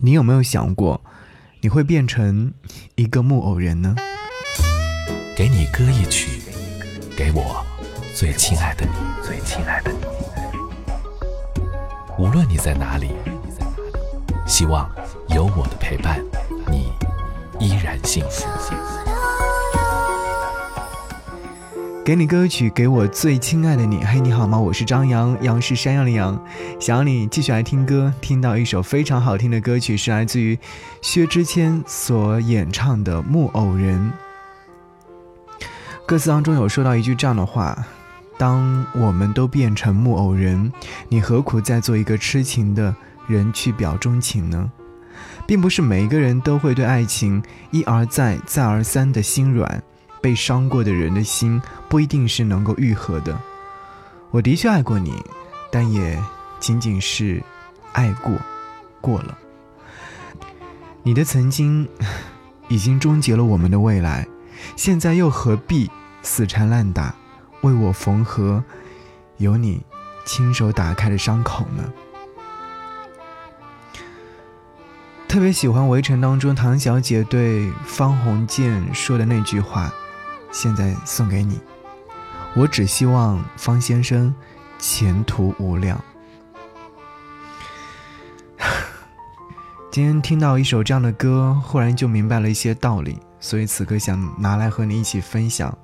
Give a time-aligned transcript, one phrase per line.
[0.00, 1.00] 你有没有想过，
[1.60, 2.54] 你会变成
[2.94, 3.96] 一个木偶人呢？
[5.36, 6.40] 给你歌一曲，
[7.16, 7.66] 给我
[8.14, 8.92] 最亲爱的你，
[9.26, 9.98] 最亲爱的你。
[12.16, 13.10] 无论你在哪里，
[14.46, 14.88] 希望
[15.30, 16.24] 有我的陪伴，
[16.70, 16.92] 你
[17.58, 18.46] 依然幸福。
[22.08, 24.02] 给你歌曲，给我最亲爱的你。
[24.02, 24.58] 嘿，你好吗？
[24.58, 26.42] 我是张扬，杨是山羊的羊。
[26.80, 30.58] 想要你继续来听歌，听到一首非常好听的歌曲，是来自于
[31.02, 34.10] 薛之谦所演唱的《木偶人》。
[36.06, 37.76] 歌词当中有说到一句这样的话
[38.38, 40.72] ：“当我们都变成木偶人，
[41.10, 44.72] 你何苦再做一个痴情的人去表钟情呢？”
[45.46, 49.82] 并不是每一个人都会对爱情一而再、再而三的心软。
[50.20, 53.38] 被伤过的人的心不一定是能够愈合的。
[54.30, 55.14] 我的确爱过你，
[55.70, 56.22] 但也
[56.60, 57.42] 仅仅是
[57.92, 58.34] 爱过，
[59.00, 59.38] 过了。
[61.02, 61.88] 你的曾经
[62.68, 64.26] 已经终结了我们的未来，
[64.76, 65.90] 现在又何必
[66.22, 67.14] 死缠烂打，
[67.62, 68.62] 为我缝合
[69.38, 69.82] 由你
[70.26, 71.90] 亲手打开的伤口呢？
[75.26, 79.92] 特别喜欢《围城》当中唐小姐对方鸿渐说的那句话。
[80.50, 81.60] 现在送给你，
[82.54, 84.34] 我只希望方先生
[84.78, 86.02] 前途无量。
[89.92, 95.76] 今天听到一首这样的歌，忽然就明白了一些道理，所以此刻想拿来和你一起分享。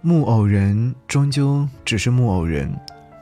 [0.00, 2.72] 木偶人终究只是木偶人，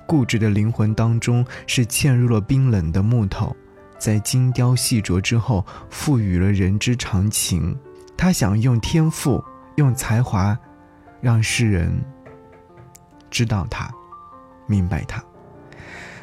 [0.06, 3.56] 固执的灵魂当中是嵌入了冰冷的木头，
[3.98, 7.76] 在精雕细琢之后，赋予了人之常情。
[8.16, 9.42] 他想用天赋。
[9.76, 10.58] 用才华，
[11.20, 11.92] 让世人
[13.30, 13.90] 知道他，
[14.66, 15.22] 明白他。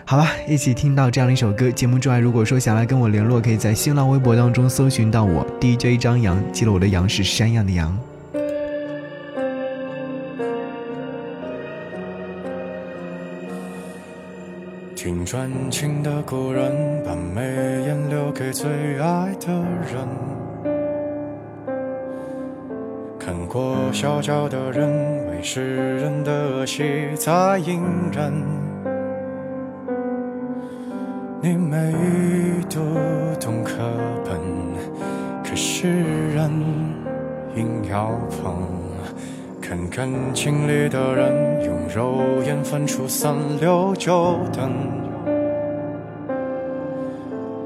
[0.06, 1.72] 好了，一起听到这样的一首歌。
[1.72, 7.98] 节目之外，如果说想来跟我联络，可以在新浪微博当中搜寻到我 DJ 张扬，记得我的杨是山羊的羊。
[14.96, 17.42] 听专情的故人，把眉
[17.86, 20.43] 眼留给最爱的人。
[23.26, 26.84] 看过小脚的人，为世人的恶习
[27.16, 28.34] 在隐忍。
[31.42, 31.94] 你没
[32.70, 32.82] 读
[33.40, 33.76] 懂课
[34.26, 34.38] 本，
[35.42, 35.88] 可是
[36.34, 36.52] 人
[37.56, 38.68] 硬要碰。
[39.62, 45.03] 看感情里的人，用肉眼分出三六九等。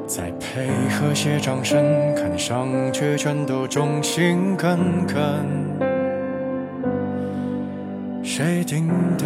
[0.08, 1.84] 再配合些掌声，
[2.16, 5.18] 看上去全都忠心耿耿。
[8.24, 9.26] 谁定的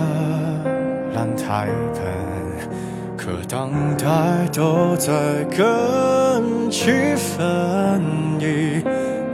[1.14, 2.02] 烂台本，
[3.16, 5.12] 可当代都在
[5.56, 8.02] 跟气氛，
[8.40, 8.84] 已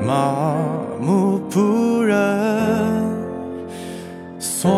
[0.05, 0.53] 麻
[0.99, 2.17] 木不仁。
[4.37, 4.69] 所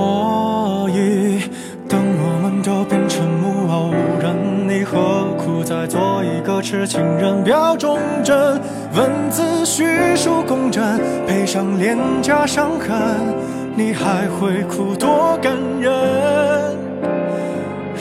[6.42, 6.62] 做一？
[6.62, 8.60] 痴情人表忠贞，
[8.94, 13.36] 文字叙述公正，配上廉价伤痕，
[13.76, 15.92] 你还会哭多感人？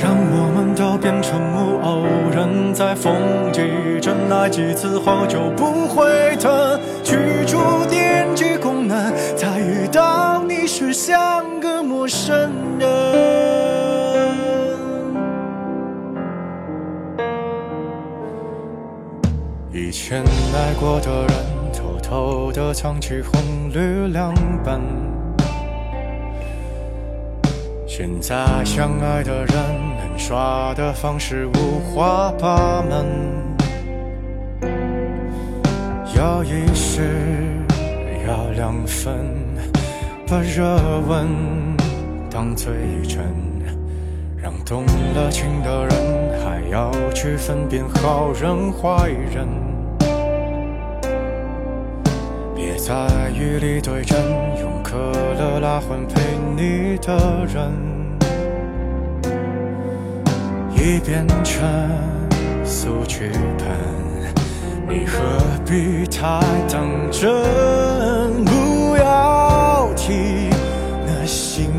[0.01, 3.15] 让我们都变成木偶人，在风
[3.53, 3.63] 几
[4.01, 7.17] 阵来几次后就不会疼，驱
[7.47, 12.51] 除电机功能，再遇到你时像个陌生
[20.09, 21.37] 前爱过的人，
[21.71, 24.33] 偷偷的藏起红绿两
[24.65, 24.81] 本。
[27.87, 29.55] 现在相爱的人，
[29.99, 33.07] 能耍的方式五花八门。
[36.17, 37.03] 要一时，
[38.27, 39.15] 要两分，
[40.27, 41.29] 把热吻
[42.31, 42.73] 当最
[43.07, 43.23] 真，
[44.43, 49.68] 让动了情的人还要去分辨好人坏人。
[52.79, 54.17] 在雨里对阵，
[54.61, 56.21] 用可乐拉换陪
[56.57, 57.73] 你的人，
[60.73, 61.69] 已变成
[62.65, 63.67] 速剧本，
[64.89, 65.19] 你何
[65.67, 66.41] 必太
[66.73, 67.29] 当真？
[68.45, 70.49] 不要提
[71.05, 71.71] 那心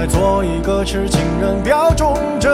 [0.00, 1.20] 再做一个痴情？
[1.42, 2.50] 人表忠贞，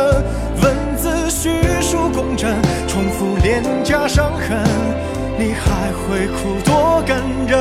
[0.60, 2.50] 文字叙述公正，
[2.88, 4.58] 重复廉价伤痕，
[5.38, 7.56] 你还会哭多感人？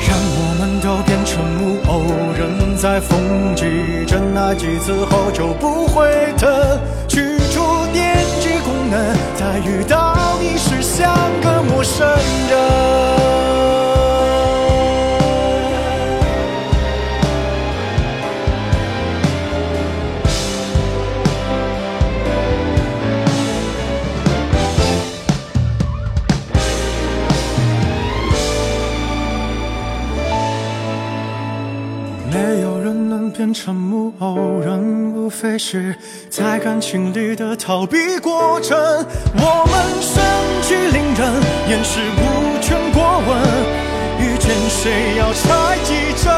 [0.00, 0.94] 让我们都。
[1.04, 2.00] 变成木偶
[2.38, 6.50] 人，在风纪真爱几次后就不会疼，
[7.06, 7.60] 去除
[7.92, 12.08] 电击功能，再遇到你时像个陌生
[12.48, 13.63] 人。
[33.36, 35.96] 变成木偶人，无非是
[36.30, 38.78] 在感情里的逃避过程。
[39.34, 40.22] 我们身
[40.62, 42.22] 居凌人，掩饰无
[42.62, 43.36] 权过问，
[44.20, 46.32] 遇见谁要猜几针。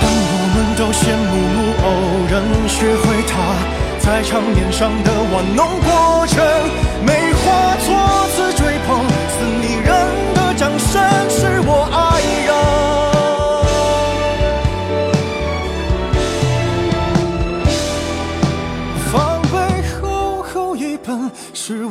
[0.00, 1.86] 当我们都羡慕木偶
[2.30, 2.34] 人，
[2.66, 3.32] 学会他
[3.98, 6.42] 在场面上的玩弄过程，
[7.04, 7.92] 没化作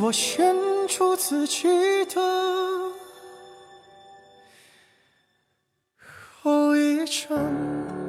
[0.00, 0.54] 我献
[0.86, 1.66] 出自己
[2.04, 2.20] 的
[6.40, 8.07] 后遗症。